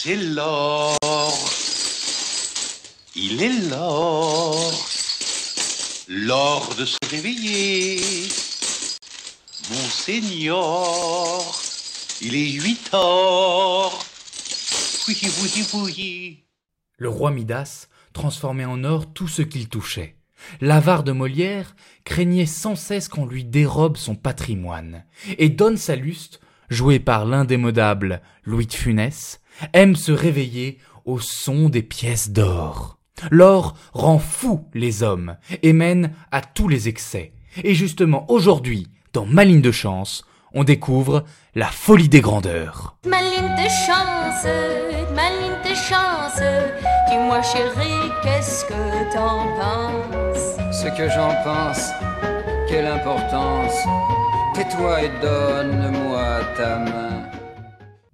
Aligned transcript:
C'est 0.00 0.14
l'or. 0.14 0.96
Il 3.16 3.42
est 3.42 3.68
l'or. 3.68 4.72
L'or 6.06 6.72
de 6.78 6.84
se 6.84 6.96
réveiller. 7.10 7.96
Monseigneur, 9.72 11.42
il 12.22 12.36
est 12.36 12.52
huit 12.62 12.94
heures. 12.94 13.98
Le 16.98 17.08
roi 17.08 17.32
Midas 17.32 17.88
transformait 18.12 18.66
en 18.66 18.84
or 18.84 19.12
tout 19.12 19.26
ce 19.26 19.42
qu'il 19.42 19.68
touchait. 19.68 20.14
L'avare 20.60 21.02
de 21.02 21.10
Molière 21.10 21.74
craignait 22.04 22.46
sans 22.46 22.76
cesse 22.76 23.08
qu'on 23.08 23.26
lui 23.26 23.42
dérobe 23.42 23.96
son 23.96 24.14
patrimoine. 24.14 25.04
Et 25.38 25.48
Don 25.48 25.76
Saluste, 25.76 26.38
joué 26.70 27.00
par 27.00 27.24
l'indémodable 27.24 28.22
Louis 28.44 28.66
de 28.66 28.72
Funès, 28.72 29.40
aime 29.72 29.96
se 29.96 30.12
réveiller 30.12 30.78
au 31.04 31.18
son 31.18 31.68
des 31.68 31.82
pièces 31.82 32.30
d'or. 32.30 32.98
L'or 33.30 33.74
rend 33.92 34.18
fou 34.18 34.64
les 34.74 35.02
hommes 35.02 35.36
et 35.62 35.72
mène 35.72 36.12
à 36.30 36.40
tous 36.40 36.68
les 36.68 36.88
excès. 36.88 37.32
Et 37.64 37.74
justement 37.74 38.30
aujourd'hui, 38.30 38.88
dans 39.12 39.26
Ma 39.26 39.44
ligne 39.44 39.62
de 39.62 39.72
chance, 39.72 40.24
on 40.52 40.64
découvre 40.64 41.24
la 41.54 41.66
folie 41.66 42.08
des 42.08 42.20
grandeurs. 42.20 42.96
Ma 43.06 43.20
ligne 43.20 43.54
de 43.56 43.68
chance, 43.68 44.46
ma 45.14 45.30
ligne 45.30 45.62
de 45.64 45.74
chance, 45.74 46.40
dis-moi 47.08 47.42
chérie, 47.42 48.10
qu'est-ce 48.22 48.64
que 48.64 49.12
t'en 49.12 49.44
penses? 49.58 50.56
Ce 50.72 50.88
que 50.96 51.08
j'en 51.08 51.34
pense, 51.42 51.90
quelle 52.68 52.86
importance, 52.86 53.74
tais-toi 54.54 55.02
et 55.02 55.10
donne-moi 55.20 56.40
ta 56.56 56.78
main. 56.78 57.37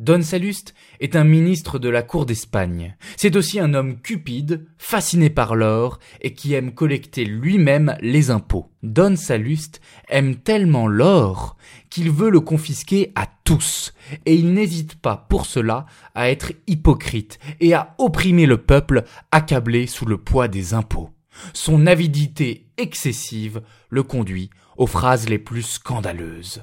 Don 0.04 0.20
Salluste 0.20 0.74
est 1.00 1.16
un 1.16 1.24
ministre 1.24 1.78
de 1.78 1.88
la 1.88 2.02
cour 2.02 2.26
d'Espagne. 2.26 2.94
C'est 3.16 3.36
aussi 3.36 3.58
un 3.58 3.72
homme 3.72 3.98
cupide, 4.02 4.66
fasciné 4.76 5.30
par 5.30 5.56
l'or 5.56 5.98
et 6.20 6.34
qui 6.34 6.52
aime 6.52 6.74
collecter 6.74 7.24
lui-même 7.24 7.96
les 8.02 8.30
impôts. 8.30 8.70
Don 8.82 9.16
Salluste 9.16 9.80
aime 10.10 10.36
tellement 10.36 10.88
l'or 10.88 11.56
qu'il 11.88 12.10
veut 12.10 12.28
le 12.28 12.40
confisquer 12.40 13.12
à 13.14 13.26
tous, 13.44 13.94
et 14.26 14.34
il 14.34 14.52
n'hésite 14.52 14.96
pas 14.96 15.16
pour 15.30 15.46
cela 15.46 15.86
à 16.14 16.28
être 16.28 16.52
hypocrite 16.66 17.38
et 17.60 17.72
à 17.72 17.94
opprimer 17.96 18.44
le 18.44 18.58
peuple 18.58 19.04
accablé 19.32 19.86
sous 19.86 20.04
le 20.04 20.18
poids 20.18 20.48
des 20.48 20.74
impôts. 20.74 21.08
Son 21.54 21.86
avidité 21.86 22.66
excessive 22.76 23.62
le 23.88 24.02
conduit 24.02 24.50
aux 24.76 24.86
phrases 24.86 25.30
les 25.30 25.38
plus 25.38 25.62
scandaleuses. 25.62 26.62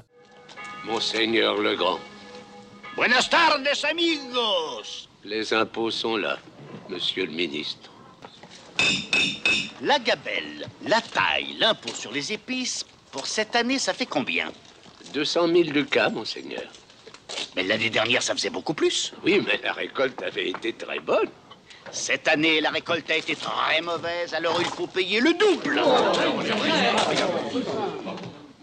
Monseigneur 0.86 1.60
le 1.60 1.74
Grand, 1.74 1.98
Buenas 2.94 3.28
tardes, 3.28 3.66
amigos. 3.88 5.08
les 5.24 5.52
impôts 5.54 5.90
sont 5.90 6.16
là, 6.16 6.38
monsieur 6.90 7.24
le 7.24 7.32
ministre. 7.32 7.90
La 9.80 9.98
gabelle, 9.98 10.68
la 10.86 11.00
taille, 11.00 11.56
l'impôt 11.58 11.94
sur 11.94 12.12
les 12.12 12.32
épices, 12.32 12.84
pour 13.10 13.26
cette 13.26 13.56
année, 13.56 13.78
ça 13.78 13.94
fait 13.94 14.06
combien? 14.06 14.52
200 15.14 15.48
000 15.48 15.62
ducats, 15.70 16.10
monseigneur. 16.10 16.64
Mais 17.56 17.62
l'année 17.62 17.90
dernière, 17.90 18.22
ça 18.22 18.34
faisait 18.34 18.50
beaucoup 18.50 18.74
plus. 18.74 19.12
Oui, 19.24 19.42
mais 19.46 19.58
la 19.62 19.72
récolte 19.72 20.22
avait 20.22 20.50
été 20.50 20.74
très 20.74 21.00
bonne. 21.00 21.28
Cette 21.90 22.28
année, 22.28 22.60
la 22.60 22.70
récolte 22.70 23.10
a 23.10 23.16
été 23.16 23.36
très 23.36 23.80
mauvaise, 23.80 24.34
alors 24.34 24.60
il 24.60 24.68
faut 24.68 24.86
payer 24.86 25.20
le 25.20 25.32
double. 25.34 25.82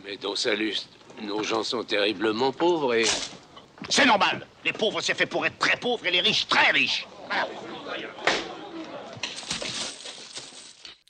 Mais 0.03 0.17
dans 0.17 0.35
Saluste, 0.35 0.89
nos 1.23 1.43
gens 1.43 1.63
sont 1.63 1.83
terriblement 1.83 2.51
pauvres 2.51 2.93
et... 2.93 3.05
C'est 3.87 4.05
normal. 4.05 4.45
Les 4.65 4.73
pauvres, 4.73 5.01
c'est 5.01 5.15
fait 5.15 5.25
pour 5.25 5.45
être 5.45 5.57
très 5.57 5.77
pauvres 5.77 6.05
et 6.05 6.11
les 6.11 6.21
riches, 6.21 6.47
très 6.47 6.71
riches. 6.71 7.07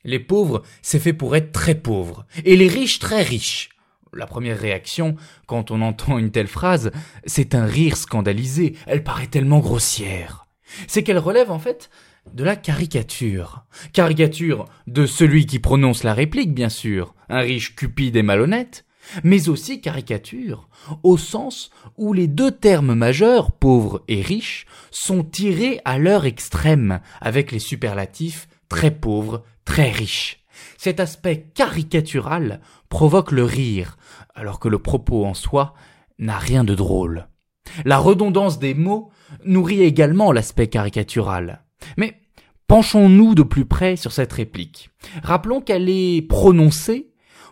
Les 0.05 0.19
pauvres, 0.19 0.63
c'est 0.81 0.99
fait 0.99 1.13
pour 1.13 1.35
être 1.35 1.51
très 1.51 1.75
pauvres, 1.75 2.25
et 2.45 2.55
les 2.55 2.69
riches 2.69 2.99
très 2.99 3.21
riches. 3.21 3.69
La 4.13 4.27
première 4.27 4.57
réaction, 4.57 5.15
quand 5.45 5.71
on 5.71 5.81
entend 5.81 6.17
une 6.17 6.31
telle 6.31 6.47
phrase, 6.47 6.91
c'est 7.25 7.53
un 7.53 7.65
rire 7.65 7.97
scandalisé, 7.97 8.75
elle 8.87 9.03
paraît 9.03 9.27
tellement 9.27 9.59
grossière. 9.59 10.47
C'est 10.87 11.03
qu'elle 11.03 11.17
relève 11.17 11.51
en 11.51 11.59
fait 11.59 11.89
de 12.33 12.43
la 12.43 12.55
caricature. 12.55 13.65
Caricature 13.91 14.65
de 14.87 15.05
celui 15.05 15.45
qui 15.45 15.59
prononce 15.59 16.03
la 16.03 16.13
réplique, 16.13 16.53
bien 16.53 16.69
sûr, 16.69 17.13
un 17.27 17.39
riche 17.39 17.75
cupide 17.75 18.15
et 18.15 18.23
malhonnête, 18.23 18.85
mais 19.23 19.49
aussi 19.49 19.81
caricature 19.81 20.69
au 21.03 21.17
sens 21.17 21.69
où 21.97 22.13
les 22.13 22.27
deux 22.27 22.51
termes 22.51 22.93
majeurs, 22.93 23.51
pauvre 23.51 24.03
et 24.07 24.21
riche, 24.21 24.65
sont 24.91 25.23
tirés 25.23 25.81
à 25.85 25.97
leur 25.97 26.25
extrême, 26.25 26.99
avec 27.21 27.51
les 27.51 27.59
superlatifs 27.59 28.47
très 28.69 28.91
pauvre, 28.91 29.43
très 29.65 29.91
riche. 29.91 30.43
Cet 30.77 30.99
aspect 30.99 31.49
caricatural 31.53 32.61
provoque 32.89 33.31
le 33.31 33.43
rire, 33.43 33.97
alors 34.35 34.59
que 34.59 34.69
le 34.69 34.79
propos 34.79 35.25
en 35.25 35.33
soi 35.33 35.73
n'a 36.17 36.37
rien 36.37 36.63
de 36.63 36.75
drôle. 36.75 37.27
La 37.85 37.97
redondance 37.97 38.59
des 38.59 38.73
mots 38.73 39.11
nourrit 39.45 39.83
également 39.83 40.31
l'aspect 40.31 40.67
caricatural. 40.67 41.63
Mais 41.97 42.19
penchons-nous 42.67 43.35
de 43.35 43.43
plus 43.43 43.65
près 43.65 43.95
sur 43.95 44.11
cette 44.11 44.33
réplique. 44.33 44.89
Rappelons 45.23 45.61
qu'elle 45.61 45.89
est 45.89 46.21
prononcée 46.27 47.08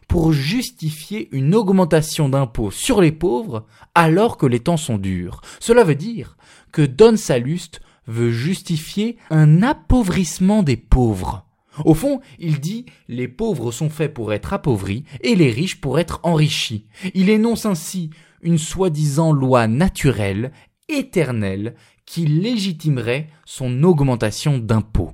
pour 0.08 0.32
justifier 0.32 1.28
une 1.32 1.54
augmentation 1.54 2.30
d'impôts 2.30 2.72
sur 2.72 3.02
les 3.02 3.12
pauvres 3.12 3.66
alors 3.96 4.38
que 4.38 4.46
les 4.46 4.60
temps 4.60 4.78
sont 4.78 4.98
durs. 4.98 5.42
Cela 5.60 5.84
veut 5.84 5.96
dire 5.96 6.38
que 6.72 6.82
Don 6.82 7.18
Salluste 7.18 7.82
veut 8.08 8.32
justifier 8.32 9.18
un 9.30 9.64
appauvrissement 9.64 10.64
des 10.64 10.78
pauvres. 10.78 11.46
Au 11.86 11.94
fond, 11.94 12.22
il 12.40 12.60
dit 12.60 12.86
les 13.08 13.28
pauvres 13.28 13.72
sont 13.72 13.90
faits 13.90 14.14
pour 14.14 14.34
être 14.34 14.54
appauvris 14.54 15.04
et 15.22 15.36
les 15.36 15.52
riches 15.52 15.80
pour 15.80 16.00
être 16.00 16.20
enrichis. 16.24 16.88
Il 17.14 17.30
énonce 17.30 17.66
ainsi 17.66 18.10
une 18.42 18.58
soi-disant 18.58 19.32
loi 19.32 19.68
naturelle, 19.68 20.52
éternelle, 20.90 21.76
qui 22.06 22.26
légitimerait 22.26 23.30
son 23.46 23.84
augmentation 23.84 24.58
d'impôts. 24.58 25.14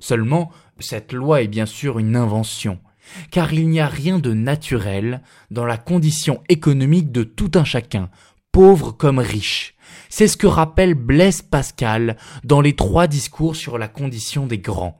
Seulement, 0.00 0.50
cette 0.80 1.12
loi 1.12 1.40
est 1.42 1.48
bien 1.48 1.66
sûr 1.66 1.98
une 1.98 2.16
invention, 2.16 2.80
car 3.30 3.52
il 3.52 3.68
n'y 3.68 3.80
a 3.80 3.86
rien 3.86 4.18
de 4.18 4.32
naturel 4.32 5.22
dans 5.50 5.64
la 5.64 5.76
condition 5.76 6.42
économique 6.48 7.12
de 7.12 7.22
tout 7.22 7.50
un 7.54 7.64
chacun, 7.64 8.10
pauvre 8.52 8.92
comme 8.92 9.18
riche. 9.18 9.74
C'est 10.08 10.28
ce 10.28 10.36
que 10.36 10.46
rappelle 10.46 10.94
Blaise 10.94 11.42
Pascal 11.42 12.16
dans 12.44 12.60
les 12.60 12.76
trois 12.76 13.06
discours 13.06 13.56
sur 13.56 13.78
la 13.78 13.88
condition 13.88 14.46
des 14.46 14.58
grands. 14.58 14.98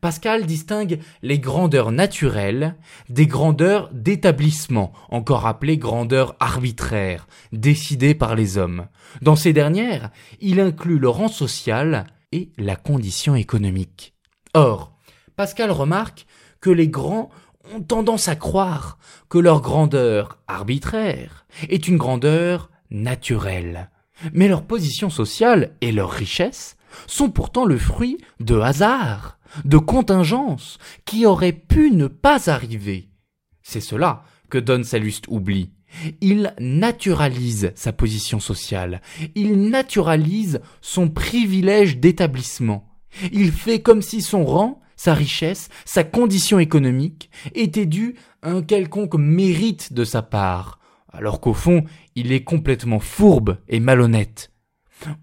Pascal 0.00 0.44
distingue 0.44 0.98
les 1.22 1.38
grandeurs 1.38 1.92
naturelles 1.92 2.76
des 3.08 3.26
grandeurs 3.26 3.90
d'établissement, 3.92 4.92
encore 5.08 5.46
appelées 5.46 5.78
grandeurs 5.78 6.34
arbitraires, 6.40 7.28
décidées 7.52 8.14
par 8.14 8.34
les 8.34 8.58
hommes. 8.58 8.88
Dans 9.20 9.36
ces 9.36 9.52
dernières, 9.52 10.10
il 10.40 10.60
inclut 10.60 10.98
le 10.98 11.08
rang 11.08 11.28
social 11.28 12.06
et 12.32 12.50
la 12.58 12.76
condition 12.76 13.36
économique. 13.36 14.14
Or, 14.54 14.92
Pascal 15.36 15.70
remarque 15.70 16.26
que 16.62 16.70
les 16.70 16.88
grands 16.88 17.28
ont 17.74 17.82
tendance 17.82 18.28
à 18.28 18.36
croire 18.36 18.98
que 19.28 19.38
leur 19.38 19.60
grandeur 19.60 20.38
arbitraire 20.48 21.44
est 21.68 21.86
une 21.86 21.98
grandeur 21.98 22.70
naturelle. 22.90 23.90
Mais 24.32 24.48
leur 24.48 24.62
position 24.62 25.10
sociale 25.10 25.76
et 25.80 25.92
leur 25.92 26.10
richesse 26.10 26.76
sont 27.06 27.30
pourtant 27.30 27.64
le 27.64 27.76
fruit 27.76 28.18
de 28.40 28.58
hasard, 28.58 29.38
de 29.64 29.76
contingences 29.78 30.78
qui 31.04 31.26
auraient 31.26 31.52
pu 31.52 31.90
ne 31.90 32.06
pas 32.06 32.48
arriver. 32.48 33.10
C'est 33.62 33.80
cela 33.80 34.24
que 34.48 34.58
Don 34.58 34.82
Salluste 34.84 35.26
oublie. 35.28 35.70
Il 36.20 36.54
naturalise 36.58 37.72
sa 37.74 37.92
position 37.92 38.40
sociale, 38.40 39.02
il 39.34 39.68
naturalise 39.68 40.60
son 40.80 41.10
privilège 41.10 41.98
d'établissement. 41.98 42.88
Il 43.30 43.52
fait 43.52 43.82
comme 43.82 44.00
si 44.00 44.22
son 44.22 44.44
rang, 44.44 44.80
sa 45.02 45.14
richesse, 45.14 45.68
sa 45.84 46.04
condition 46.04 46.60
économique 46.60 47.28
étaient 47.56 47.86
dus 47.86 48.14
à 48.40 48.52
un 48.52 48.62
quelconque 48.62 49.16
mérite 49.16 49.92
de 49.92 50.04
sa 50.04 50.22
part, 50.22 50.78
alors 51.12 51.40
qu'au 51.40 51.54
fond, 51.54 51.82
il 52.14 52.30
est 52.30 52.44
complètement 52.44 53.00
fourbe 53.00 53.58
et 53.66 53.80
malhonnête. 53.80 54.52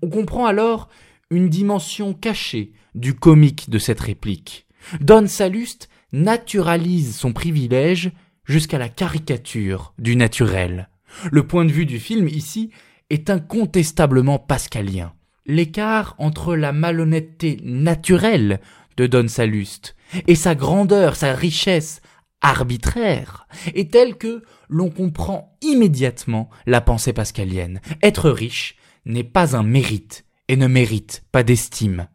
On 0.01 0.09
comprend 0.09 0.45
alors 0.47 0.89
une 1.31 1.47
dimension 1.47 2.13
cachée 2.13 2.73
du 2.93 3.13
comique 3.13 3.69
de 3.69 3.79
cette 3.79 4.01
réplique. 4.01 4.67
Don 4.99 5.27
Salluste 5.27 5.87
naturalise 6.11 7.15
son 7.15 7.31
privilège 7.31 8.11
jusqu'à 8.43 8.79
la 8.79 8.89
caricature 8.89 9.93
du 9.97 10.17
naturel. 10.17 10.89
Le 11.31 11.47
point 11.47 11.63
de 11.63 11.71
vue 11.71 11.85
du 11.85 11.99
film 11.99 12.27
ici 12.27 12.69
est 13.09 13.29
incontestablement 13.29 14.39
pascalien. 14.39 15.13
L'écart 15.45 16.15
entre 16.17 16.57
la 16.57 16.73
malhonnêteté 16.73 17.61
naturelle 17.63 18.59
de 18.97 19.07
Don 19.07 19.27
Salluste 19.27 19.95
et 20.27 20.35
sa 20.35 20.55
grandeur, 20.55 21.15
sa 21.15 21.33
richesse 21.33 22.01
arbitraire 22.41 23.47
est 23.75 23.91
tel 23.91 24.15
que 24.15 24.43
l'on 24.69 24.89
comprend 24.89 25.57
immédiatement 25.61 26.49
la 26.65 26.81
pensée 26.81 27.13
pascalienne. 27.13 27.81
Être 28.01 28.29
riche 28.29 28.75
n'est 29.05 29.23
pas 29.23 29.55
un 29.55 29.63
mérite, 29.63 30.25
et 30.49 30.57
ne 30.57 30.67
méritent 30.67 31.23
pas 31.31 31.43
d'estime. 31.43 32.07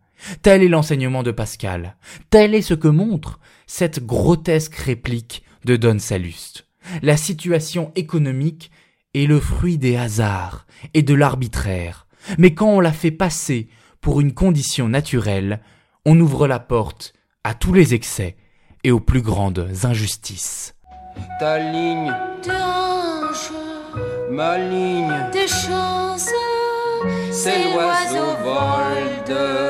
Tel 0.43 0.63
est 0.63 0.69
l'enseignement 0.69 1.23
de 1.23 1.31
Pascal. 1.31 1.97
Tel 2.31 2.55
est 2.55 2.63
ce 2.63 2.75
que 2.75 2.89
montre 2.89 3.39
cette 3.67 4.05
grotesque 4.05 4.75
réplique 4.75 5.45
de 5.65 5.77
Don 5.77 5.99
Salluste. 5.99 6.67
La 7.03 7.17
situation 7.17 7.93
économique 7.95 8.71
est 9.15 9.27
le 9.27 9.41
fruit 9.41 9.79
des 9.79 9.97
hasards 9.97 10.67
et 10.93 11.03
de 11.03 11.15
l'arbitraire. 11.15 12.07
Mais 12.39 12.55
quand 12.55 12.69
on 12.69 12.81
la 12.81 12.93
fait 12.93 13.13
passer 13.13 13.69
pour 14.01 14.21
une 14.21 14.35
condition 14.35 14.89
naturelle, 14.89 15.61
on 16.05 16.19
ouvre 16.21 16.47
la 16.47 16.59
porte 16.59 17.13
à 17.45 17.55
tous 17.55 17.73
les 17.73 17.95
excès 17.95 18.37
et 18.83 18.91
aux 18.91 19.01
plus 19.01 19.23
grandes 19.23 19.69
injustices. 19.85 20.75
Ta 21.39 21.59
ligne, 21.59 22.13
Tes 22.43 22.51
hanches, 22.51 23.51
ma 24.31 24.59
ligne, 24.59 25.15
tes 25.33 25.49
chances, 25.49 26.31
c'est 27.31 27.73
l'oiseau 27.73 28.37
vol 28.43 29.25
de 29.29 29.64